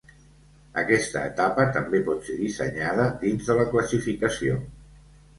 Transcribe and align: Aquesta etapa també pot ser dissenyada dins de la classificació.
Aquesta 0.81 1.19
etapa 1.31 1.65
també 1.75 1.99
pot 2.07 2.23
ser 2.29 2.37
dissenyada 2.39 3.05
dins 3.25 3.51
de 3.51 3.57
la 3.61 3.67
classificació. 3.75 4.57